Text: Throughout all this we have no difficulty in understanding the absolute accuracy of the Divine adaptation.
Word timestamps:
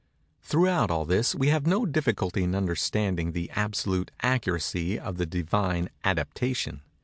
Throughout 0.41 0.89
all 0.89 1.05
this 1.05 1.35
we 1.35 1.49
have 1.49 1.67
no 1.67 1.85
difficulty 1.85 2.41
in 2.43 2.55
understanding 2.55 3.33
the 3.33 3.51
absolute 3.51 4.09
accuracy 4.23 4.97
of 4.99 5.17
the 5.17 5.27
Divine 5.27 5.91
adaptation. 6.03 6.81